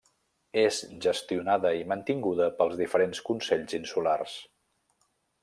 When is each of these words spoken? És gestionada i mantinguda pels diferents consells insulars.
És 0.61 0.77
gestionada 1.05 1.73
i 1.81 1.85
mantinguda 1.91 2.47
pels 2.63 2.81
diferents 2.81 3.23
consells 3.29 3.79
insulars. 3.83 4.35